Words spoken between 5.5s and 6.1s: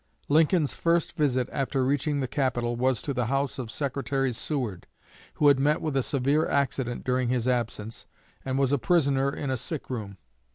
met with a